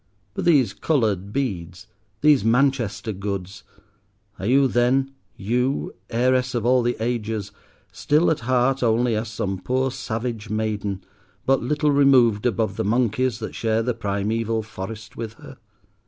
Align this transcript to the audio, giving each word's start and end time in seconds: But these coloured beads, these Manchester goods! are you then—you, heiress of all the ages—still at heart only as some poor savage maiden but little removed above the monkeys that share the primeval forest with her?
But 0.33 0.45
these 0.45 0.73
coloured 0.73 1.31
beads, 1.31 1.85
these 2.21 2.43
Manchester 2.43 3.11
goods! 3.13 3.63
are 4.39 4.47
you 4.47 4.67
then—you, 4.67 5.93
heiress 6.09 6.55
of 6.55 6.65
all 6.65 6.81
the 6.81 6.95
ages—still 6.99 8.31
at 8.31 8.39
heart 8.39 8.81
only 8.81 9.15
as 9.15 9.27
some 9.27 9.59
poor 9.59 9.91
savage 9.91 10.49
maiden 10.49 11.03
but 11.45 11.61
little 11.61 11.91
removed 11.91 12.47
above 12.47 12.77
the 12.77 12.83
monkeys 12.83 13.37
that 13.37 13.53
share 13.53 13.83
the 13.83 13.93
primeval 13.93 14.63
forest 14.63 15.15
with 15.17 15.33
her? 15.35 15.59